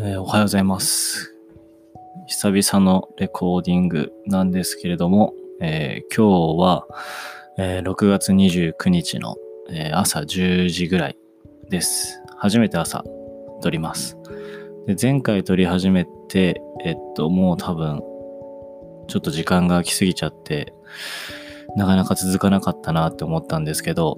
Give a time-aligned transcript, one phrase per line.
[0.00, 1.34] えーおはようございます。
[2.28, 6.86] 久々のレコーディングなんですけれども、えー今日は、
[7.58, 9.34] えー6月29日の、
[9.70, 11.18] え朝10時ぐらい
[11.68, 12.22] です。
[12.36, 13.02] 初めて朝
[13.60, 14.16] 撮ります。
[14.86, 18.00] で前回撮り始めて、えっと、もう多分、
[19.08, 20.72] ちょっと時間が空きすぎちゃって、
[21.74, 24.16] なかなか続かなかったなって思ったんですけど、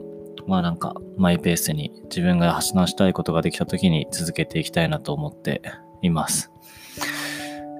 [0.50, 5.62] まあなんかマイペースに自分が話したいことができた時に続けていきたいなと思って
[6.02, 6.50] います。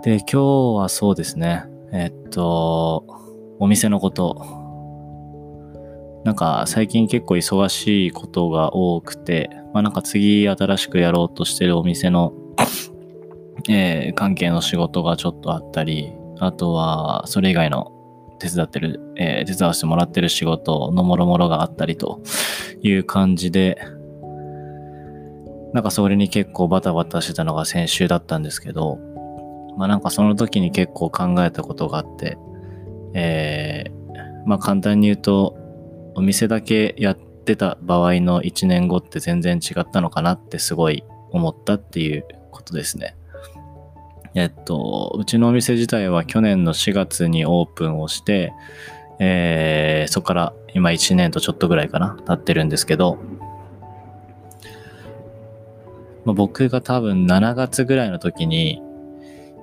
[0.05, 0.43] で、今日
[0.79, 1.65] はそうですね。
[1.93, 3.05] えっと、
[3.59, 4.47] お店のこと。
[6.25, 12.33] なんか最近結構忙しいことが多くて、まあなんか次新しくやろうとしてるお店の、
[13.69, 18.00] えー関係の仕事がちょっとあったり、あとはそれ以外の
[18.41, 22.21] 手伝ってる、えー手伝わせてもらってる仕事のもろもろがあったりと
[22.83, 23.79] いう感じで、
[25.73, 28.99] なんかそれに結構バタバタしてたのが先週だったんですけど、
[29.77, 32.39] まあなんかその時に結構考えたことがあって、
[33.15, 34.01] えー
[34.47, 35.57] まあ簡単に言うと、
[36.15, 43.17] お店だけやってた場合の1年後って全然違ったのかなってすごい思ったっていうことですね。
[44.35, 48.53] えっと、うちのお店自体は去年の4月にオープンをして、
[49.19, 53.19] えーそこから今1年とちょっとぐらいかな、経ってるんですけど、
[56.25, 58.83] まあ、僕が多分7月ぐらいの時に、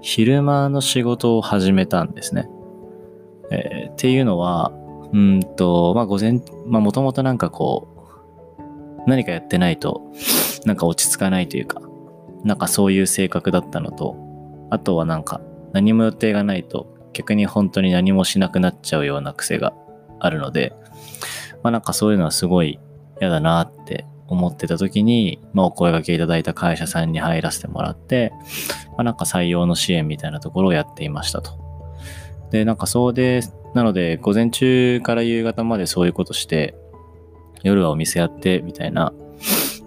[0.02, 2.50] 昼間の仕事を始めたんですね。
[3.52, 4.72] えーっていうのは、
[5.14, 7.88] うんと、まあ午前、まあもともとなんかこ
[8.60, 10.12] う、何かやってないと、
[10.66, 11.82] なんか落ち着かないというか、
[12.44, 14.27] なんかそういう性格だったのと、
[14.70, 15.42] あとはなんか
[15.74, 19.74] 何も予定がないと逆に本当に何もしなくなっちゃうような癖が
[20.20, 20.74] あるので、
[21.64, 22.80] まあなんかそういうのはすごい
[23.20, 28.32] 嫌だなって思ってた時に、まあお声掛けいただいた会社さんに入らせてもらって、
[28.90, 31.52] まあなんか採用の支援みたいなところをやっていましたと。
[32.52, 33.42] で、なんかそうで、
[33.74, 36.76] なので午前中から夕方までそういうことして、
[37.64, 39.14] 夜はお店やってみたいな、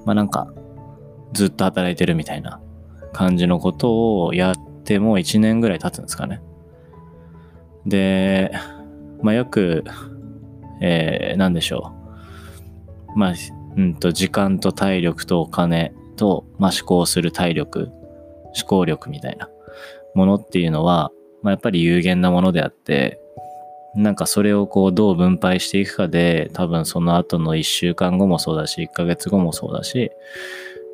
[0.04, 0.52] まあなんか
[1.32, 2.60] ずっと働いてるみたいな
[3.12, 6.42] 感じのことをやっててもう1年ぐらい経つんですかね。
[7.86, 8.52] で、
[9.22, 9.84] まあよく、
[10.80, 11.92] えー、なんでしょ
[13.14, 13.18] う。
[13.18, 13.34] まあ、
[13.76, 17.90] うんと、時間と体力とお金と、まあ思考する体力、
[18.56, 19.48] 思考力みたいな
[20.14, 21.10] ものっていうのは、
[21.42, 23.20] まあやっぱり有限なものであって、
[23.94, 30.10] なんかそれをこうどう分配していくかで、多分その後の1週間後もそうだし、1ヶ月後もそうだし、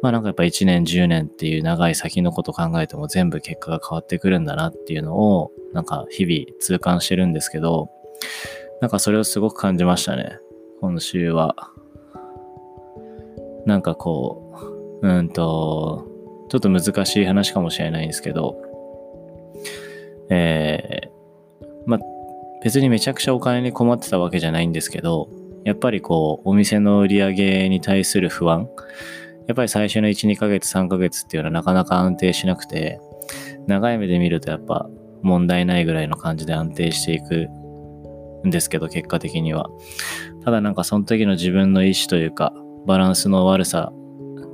[0.02, 7.90] まあなんかやっぱ1年10年っていう長い先のこと考えても全部結果が変わってくるんだなっていうのをなんか日々痛感してるんですけど、
[8.80, 10.38] なんかそれをすごく感じましたね。
[10.80, 11.70] 今週は。
[13.64, 16.06] なんかこう、うんと、
[16.48, 18.56] ちょっと難しい話かもしれないんですけど、
[20.30, 22.00] えー、まあ
[22.62, 25.28] 別にめちゃくちゃお金に困ってたわけじゃないんですけど、
[25.64, 28.68] やっぱりこう、お店の売り上げに対する不安、
[29.46, 33.00] やっぱり最初の1、2ヶ月、3ヶ月っていうのはなかなか安定しなくて、
[33.66, 34.88] 長い目で見るとやっぱ
[35.22, 37.48] 問題ないぐらいの感じで安定していく
[38.46, 39.68] んですけど、結果的には。
[40.44, 42.52] ただなんかその時の自分の意思というか、
[42.86, 43.92] バランスの悪さ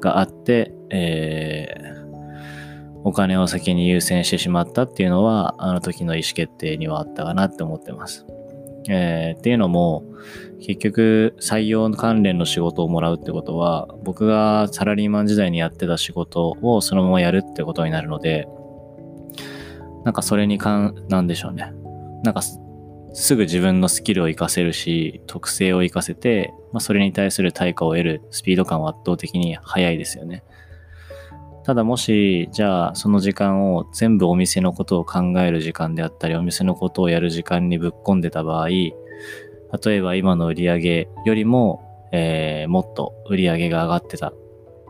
[0.01, 1.93] があって、えー
[3.05, 8.27] お金を先に優先してしまったっていうのは、あの時の意思決定にはあったかなって思ってます。
[8.89, 10.05] えーっていうのも、
[10.63, 18.47] 結局採用関連の仕事をもらうってことは僕がサラリーマン時代にやってた仕事をそのままやるってことになるので
[20.05, 21.73] なんかそれに関なんでしょうね。
[22.23, 22.43] なんか
[23.15, 30.45] すぐ自分のスキルを活かせるし特性を活かせて、まあ、それに対する対価を得るスピード感は圧倒的に速いですよね。
[31.65, 44.33] ただもしじゃあその時間を全部お店のことを考える時間であったりお店のことをやる時間にぶっ込んでた場合例えば今の売り上げよりも、えーもっと売り上げが上がってた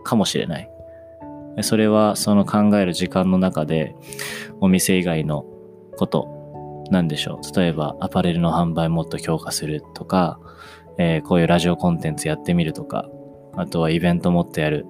[0.03, 0.69] かもしれない。
[1.61, 3.95] それはその考える時間の中で
[4.61, 5.45] お店以外の
[5.97, 7.61] ことなんでしょう。
[7.61, 10.41] 例えばアパレルの販売もっと強化するとか、
[10.99, 13.09] えーこういうラジオコンテンツやってみるとか、
[13.55, 14.87] あとはイベントもっとやる。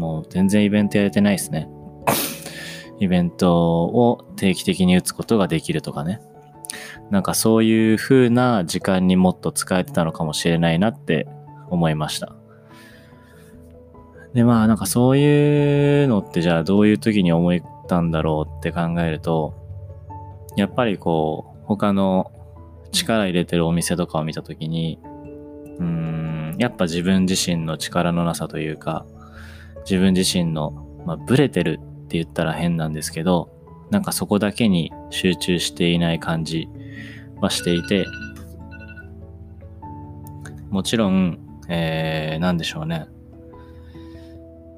[0.00, 1.68] もう全然イベントやれてないですね。
[2.98, 6.20] イベントを定期的に打つことができるとかね。
[7.10, 11.28] なんかそういう風な時間にもっと使えてたのかもしれないなって
[11.68, 12.34] 思いました。
[14.32, 19.54] でまあなんかそういうのってじゃあどういう時に思ったんだろうって考えると、
[20.56, 22.32] やっぱりこう他の
[22.92, 24.98] 力入れてるお店とかを見た時に、
[25.78, 29.04] うーん、やっぱ自分自身の力のなさというか、
[29.82, 33.50] 自分自身の、まあ、ブレてるって言ったら変なんですけど、
[33.90, 36.68] なんかそこだけに集中していない感じ
[37.40, 38.06] はしていて、
[40.70, 41.38] もちろん、
[41.68, 43.06] えー、なんでしょうね。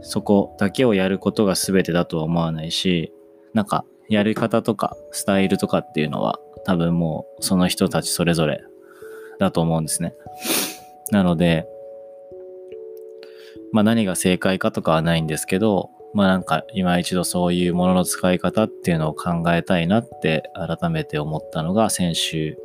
[0.03, 3.13] そこだけをやることが全てだとは思わないし、
[3.55, 8.65] なんかやり方とかスタイルとかっていうのは多分もうその人たちそれぞれ
[9.39, 10.15] だと思うんですね。
[11.11, 11.67] なので、
[13.73, 22.59] まあ何が正解かとかはないんですけど、まあなんか今一度そういうものの使い方っていうのを考えたいなって改めて思ったのが先週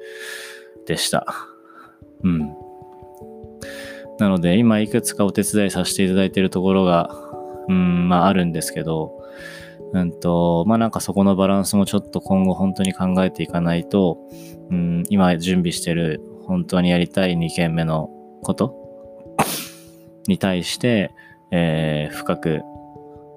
[0.85, 1.25] でした。
[2.23, 2.53] うん。
[4.19, 7.09] なので今いくつかお手伝いさせていただいているところが、
[7.67, 9.23] うん、まああるんですけど、
[9.93, 14.17] うんと、まあなんかそこのバランスもちょっと今後本当に考えていかないと、
[14.69, 18.09] うん、今準備してる本当にやりたい2件目の
[18.41, 18.86] こと
[20.27, 21.13] に対して、
[21.51, 22.61] えー、深く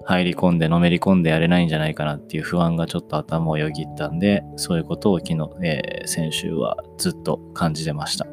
[0.05, 8.25] 入り込んでのめり込んでやれないんじゃないかなっていう不安がちょっと頭をよぎったんで、そういうことを昨日、えー、先週はずっと感じてました。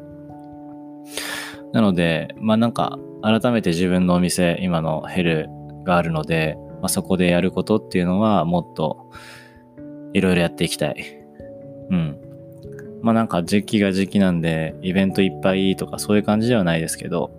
[1.73, 5.47] なので、まあなんか改めて自分のお店、今のヘル
[5.83, 9.11] があるので、まあ、そこでやることっていうのはもっと
[10.13, 10.95] いろいろやっていきたい。
[11.91, 12.17] うん。
[13.01, 17.31] まあなんか時期が時期なんでイベントいっぱいとかそういう感じではないですけど、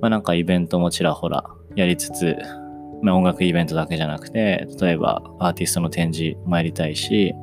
[0.00, 1.44] まあなんかイベントもちらほら
[1.74, 2.36] やりつつ、
[3.02, 7.34] まあ音楽イベントだけじゃなくて、例えばアーティストの展示もやりたいし、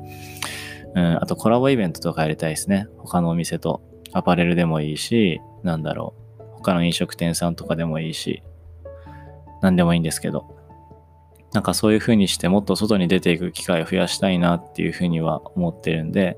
[0.95, 2.87] うん、あとコラボイベントとかやりたいですね。
[2.97, 3.81] 他のお店と。
[4.15, 6.43] アパレルでもいいし、なんだろう。
[6.57, 8.43] 他の飲食店さんとかでもいいし、
[9.61, 10.55] 何でもいいんですけど。
[11.51, 16.37] なんかそういう風にしてもっと外に出ていく機会を増やしたいなっていう風には思ってるんで、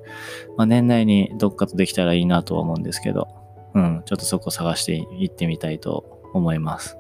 [0.58, 3.28] まあ、年内にどっかとできたらいいなとは思うんですけど、
[3.76, 6.98] うん、ちょっとそこ探していってみたいと思います。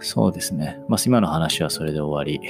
[0.00, 0.78] そうですね。
[0.88, 2.48] まあ、今の話はそれで終わり。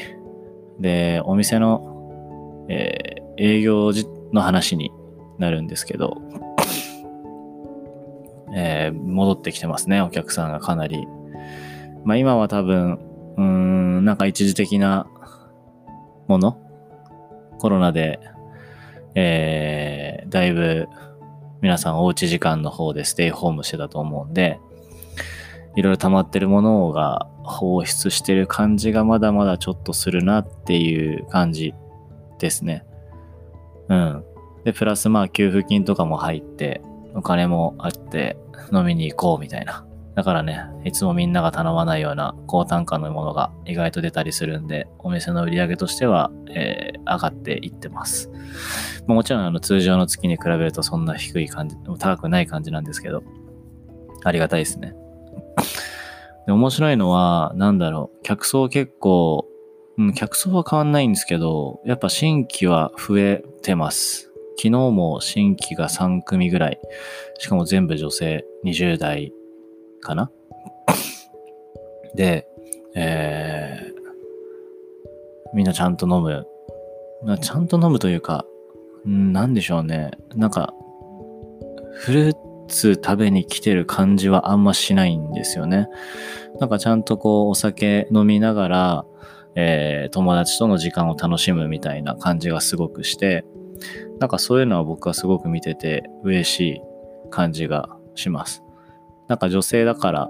[0.80, 3.92] で、お店の、えー、営業
[4.32, 4.90] の話に
[5.38, 6.20] なるんですけど、
[8.54, 11.06] えー、戻ってきてますね、お客さんがかなり。
[12.04, 12.98] まあ今は多分、
[13.36, 15.06] うーん、なんか一時的な
[16.26, 16.58] もの？
[17.58, 18.18] コロナで、
[19.14, 20.88] えー、だいぶ
[21.62, 24.58] 皆さんおうち時間の方でステイホームしてたと思うんで、
[25.76, 31.72] いろいろ溜まってるものが放出してる感じがまだまだちょっとするなっていう感じ
[32.40, 32.84] ですね。
[33.88, 34.24] うん。
[34.64, 36.82] で、プラスまあ給付金とかも入って、
[37.14, 38.36] お金もあって
[38.72, 48.30] 飲みに行こうみたいなだからね、いつもみんなが頼まないような高単価のものが意外と出たりするんで、お店の売り上げとしては、えー、上がっていってます。
[49.06, 53.22] もちろんあの通常の月に比べるとそんな低い感じ、高くない感じなんですけど、
[54.22, 54.94] ありがたいですね。
[56.46, 59.46] で面白いのは、なんだろう、客層結構、
[59.96, 64.30] うん、客層は変わんないんですけど、やっぱ新規は増えてます。
[64.58, 66.78] 昨日も新規が3組ぐらい。
[67.38, 69.32] しかも全部女性20代
[70.02, 70.30] かな？
[72.14, 72.46] で、
[72.94, 76.46] えー、みんなちゃんと飲む。
[77.24, 78.44] まあちゃんと飲むというか、
[79.06, 80.10] なんでしょうね。
[80.34, 80.74] なんか、
[81.94, 82.36] フルー
[82.68, 85.88] ツ食べに来てる感じはあんましないんですよね。
[86.60, 89.04] なんかちゃんとこう、お酒飲みながら、
[89.54, 93.44] えー、友達との時間を楽しむみたいな感じがすごくして、
[94.18, 96.80] なんかそういうのは僕はすごく見てて嬉しい
[97.30, 98.62] 感じがします。
[99.32, 100.28] なんか女性だから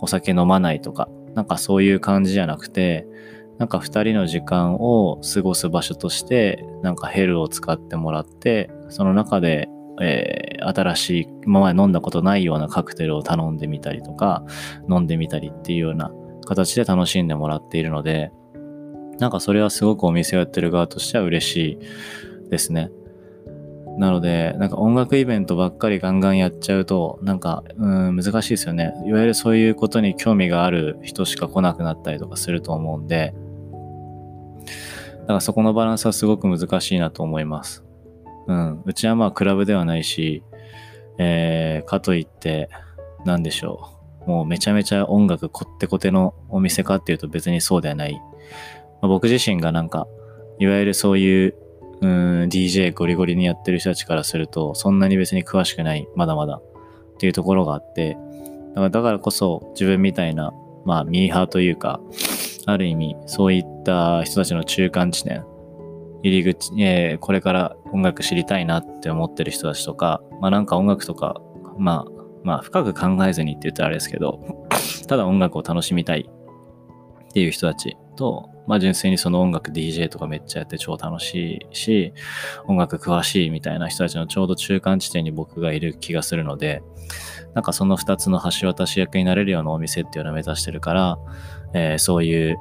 [0.00, 3.06] お酒飲まないとか、なんかそういう感じじゃなくて、
[3.58, 9.68] なんか二人の時間を過ごす場所として、なんかヘルを使ってもらって、その中で、
[10.00, 14.44] えー、新しい、今まで飲んだことないようなカクテルを頼んでみたりとか、
[14.90, 16.10] 飲んでみたりっていうような
[16.44, 18.32] 形で楽しんでもらっているので、
[19.20, 21.78] なんかそれはすごくお店をやってる側としては嬉し
[22.46, 22.90] いですね。
[23.98, 28.94] なので、なんか音楽イベントばっかりガンガンやっちゃうと、なんか、うん、難しいですよね。
[29.06, 33.34] いわゆるそういうことに興味がある人しか来なくなったりとかすると思うんで、
[35.22, 37.84] だからそこのバランスはすごく難しいなと思います。
[38.46, 38.82] うん。
[38.84, 40.42] うちはまあクラブではないし、
[41.18, 42.70] えー、かといって、
[43.24, 43.90] なんでしょ
[44.26, 44.30] う。
[44.30, 48.14] もうめちゃめちゃ音楽こってこてのお店かっていうと別にそうではない。
[48.14, 48.20] ま
[49.02, 50.06] あ、僕自身がなんか、
[50.58, 51.54] いわゆるそういう
[52.02, 58.18] うん、DJ ゴリゴリにやってる人たちからすると、そんなに別に詳しくない、まだまだっていうところがあって、
[58.70, 60.52] だからだからこそ自分みたいな、
[60.84, 62.00] まあミーハーというか、
[62.66, 65.44] ある意味そういった人たちの中間地点、
[66.24, 71.40] 入り口、えー、これから音楽知りたいなって思ってる人たちとか、まあなんか音楽とか、
[71.78, 74.66] まあ、まあ深く考えずにって言ったらあれですけど、
[75.06, 82.12] ただ音楽を楽しみたいっていう人たちと、まあ純粋にその音楽 DJ とかめっちゃやって超楽しいし、
[82.66, 86.82] 音楽詳しいみたいな人たちのちょうど中間地点に僕がいる気がするので、
[87.54, 91.18] なんかその2つの橋渡し役になれるようなお店っていうのを目指してるから、
[91.74, 92.56] えー、そういう、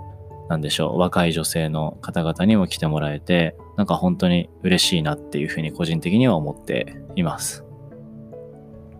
[0.50, 7.63] なんでしょう、若い女性の方々にも来てもらえて、なんか本当に嬉しいなっていうふうに個人的には思っています。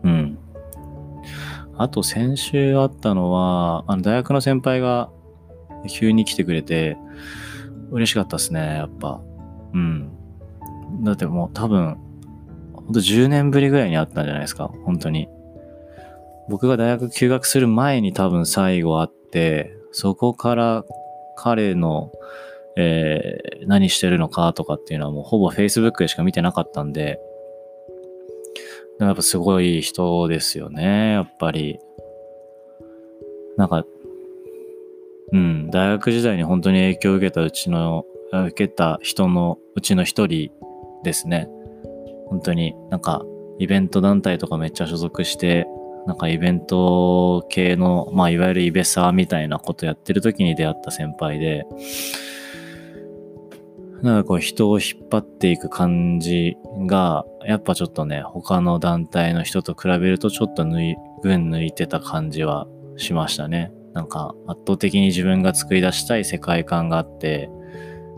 [0.04, 0.38] うん。
[1.78, 5.10] あと先週あったのは、あの大学の先輩が
[5.90, 6.98] 急に来てくれて、
[7.92, 9.22] 嬉しかったですね、やっぱ。
[9.74, 10.12] うん。
[11.04, 11.98] だってもう多分、
[12.74, 15.28] ほんと10年ぶりぐらいに会ったんじゃないですか、本当に。
[16.50, 20.86] 僕が大学休学する前に多分最後会って、そこから
[21.36, 22.12] 彼の、
[22.78, 27.20] えー、何してるのかとかっていうのはもうほぼ Facebook でしか見てなかったんで、
[29.00, 31.80] やっぱすごい人ですよね、やっぱり。
[33.58, 33.84] なんか、
[35.34, 40.52] うん、大学時代に本当に影響を受けたうちの、受けた人のうちの一人
[41.04, 41.48] ですね。
[42.28, 43.24] 本当になんか
[43.60, 45.68] イベント団体とかめっちゃ所属して、
[46.08, 51.66] なんかイベント系の、まあいわゆるイベサーみたいなことやってる時に出会った先輩で、
[54.02, 56.58] なんかこう人を引っ張っていく感じ
[56.88, 63.72] が、やっぱちょっとね、他の団体の人と比べるとちょっと抜い、群抜いてた感じはしましたね。
[63.94, 67.50] なんか圧倒的に自分が作り出したい世界観があって、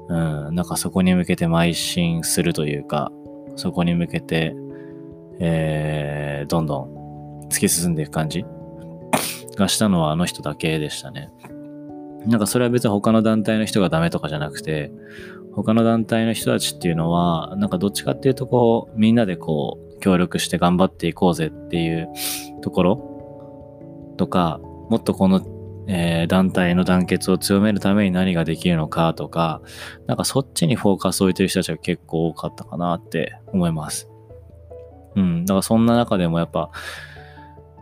[0.10, 0.14] う
[0.52, 3.12] ん、なんかそこに向けて邁進するというか、
[3.56, 4.56] そこに向けて、
[5.40, 8.46] えー、どんどん突き進んでいく感じ
[9.58, 11.30] がしたのはあの人だけでしたね。
[12.26, 14.92] なんかそれは別に他の団体の人がダメとかじゃなくて、
[15.54, 22.10] 他の団体の人たちっていうのは、なんかどっちかっていうとこう、みんなでこう、協力して頑張っていこうぜっていう
[22.62, 25.42] ところとか、もっとこの
[25.88, 29.62] えー、団体の団結を強めるために何ができるのかとか、
[30.08, 34.10] なんかそっちにフォーカスを置いてる人たちが結構多かったかなって思います。
[35.16, 35.46] うん。
[35.46, 36.72] だからそんな中でもやっぱ、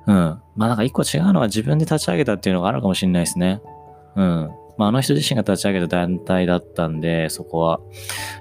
[0.07, 0.15] うん。
[0.55, 3.61] まあなんか一個違うのは自分で立ち上げたっていうのがあるかもしれないですね。
[4.15, 4.49] うん。
[4.77, 7.79] まああの人自身が立ち上げた団体だったんで、そこは、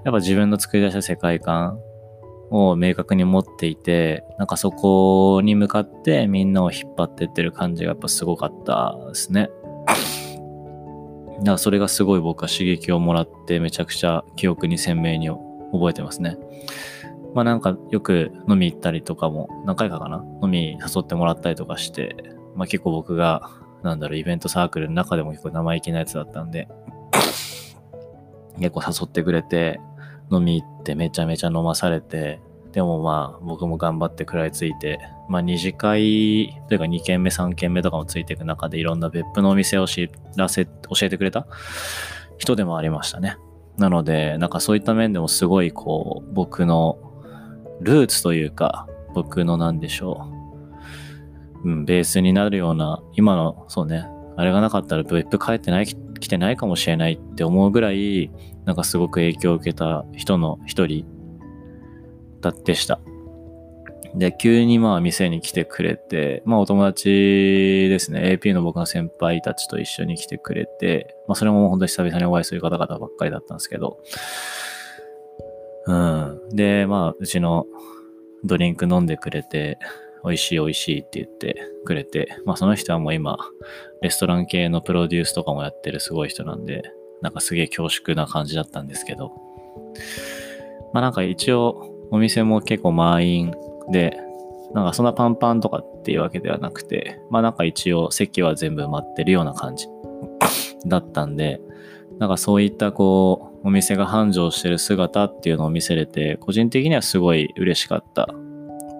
[0.05, 1.79] やっぱ自分の作り出した世界観
[2.50, 9.50] を明確に持っていて、なんかそこに向かってみんなを引っ張ってってる感じがやっぱすごかったですね。
[11.38, 16.37] だからそれがすごい僕は刺激をもらってめちゃくちゃ記憶に鮮明に覚えてますね。
[17.33, 20.25] まあなんかよく飲み行ったりとかも何回かかな？
[20.42, 22.16] 飲み誘ってもらったりとかして、
[22.57, 23.50] まあ結構僕が
[23.83, 26.69] なんだろうイベントサークルの中でも結構生意気なやつだったんで、
[28.59, 29.80] 結構誘ってくれて、
[30.30, 32.40] 飲み行ってめちゃめちゃ飲まされて、
[32.72, 40.72] でもまあ僕も頑張って食らいついて、まあ二次会というか2軒目3軒目とかもついていく中でいろんな別府のお店を知らせ、教
[41.02, 41.46] えてくれた
[42.38, 43.37] 人でもありましたね。
[43.76, 46.99] なので、なんかそういった面でもすごいこう僕の
[47.80, 50.40] ルーツというか僕のなんでしょう。
[51.62, 54.06] うん、ベースになるような、今の、そうね、
[54.37, 58.30] あれがなかったら別府帰ってない、来てないかもしれないって思うぐらい、
[58.64, 61.05] なんかすごく影響を受けた人の一人
[62.40, 63.00] だでした。
[64.14, 67.09] で、急にまあ店に来てくれて、まあお友達
[67.88, 73.99] ですね、AP の僕の先輩たちと一緒に来てくれて、まあそれも本当に久々にお会いする方々ばっかりだったんですけど、
[75.87, 76.40] うん。
[76.50, 77.67] で、まあうちの
[78.45, 79.79] ドリンク飲んでくれて、
[80.25, 83.38] 美味しい美味しいって言ってくれて、まあその人はもう今、
[84.02, 86.83] レストラン系のプロデュースとかもやってるすごい人なんで、
[87.23, 89.33] なんかすげえ恐縮な感じだったんですけど、
[90.93, 93.55] まあなんか一応お店も結構満員
[93.91, 94.19] で、
[94.75, 99.87] なんかそんなパンパンとかっていうわけではなくて、まあなんか一応席は全部埋まってるような感じ
[100.87, 101.61] だったんで、
[102.19, 108.29] なんかそういったこう、お店が繁盛してる姿っていうのを見せれて、個人的にはすごい嬉しかった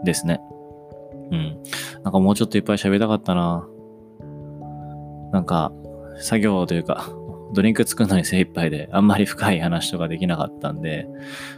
[0.05, 0.41] ですね。
[1.31, 1.63] うん。
[2.03, 3.67] なんかもうちょっといっぱい喋りたかったな。
[5.33, 5.73] なんか、
[6.21, 7.11] 作業というか、
[7.53, 11.07] ドリンク作るのに精一杯で、あんまり深い話とかできなかったんで、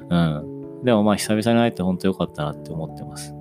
[0.09, 0.83] うん。
[0.85, 3.35] でもまあ久々に会えて本当良かったなって思ってます。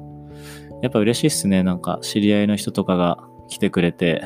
[0.82, 1.64] やっぱ嬉しいっすね。
[1.64, 4.24] なんか知り合いの人とかが来てくれて、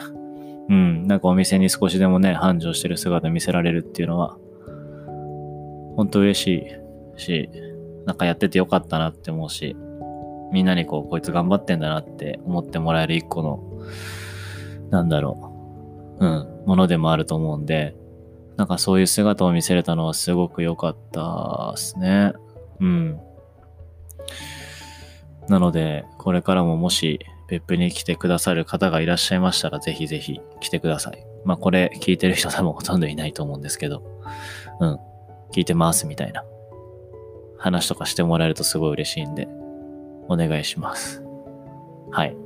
[0.69, 4.37] うん、なんかお店に少しでもね、繁盛してる姿見せられるっていうのは、
[5.95, 6.67] 本当嬉し
[7.17, 7.49] いし、
[8.05, 9.75] なんかやっててよかったなって思うし、
[10.51, 13.63] みんなにこう、こいつ頑張ってんだなって思ってもらえる一個の、
[14.89, 17.95] なんだろう、うん、ものでもあると思うんで、
[18.57, 22.33] なんかそういう姿を見せれたのはすごく良かったですね。
[22.79, 23.19] うん。
[25.49, 31.25] なので、これからももし別府に来てくださる方がいらっしゃいましたら、ぜひぜひ来てください。
[31.43, 34.03] まあこれ聞いてる人多分ほとんどいないと思うんですけど、
[34.79, 34.99] うん、
[35.53, 36.43] 聞いてますみたいな
[37.57, 39.47] 話とかしてもらえるとすごい嬉しいんで、
[40.27, 41.23] お願いします。
[42.11, 42.44] はい。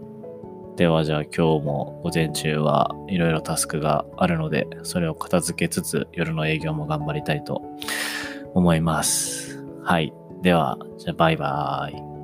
[0.79, 7.62] ではじゃあ今日も午前中はいろいろタスクがあるので、それを片付けつつ夜の営業も頑張りたいと
[8.53, 9.62] 思います。
[9.83, 10.13] はい。
[10.41, 12.18] では、じゃあバイバーイ。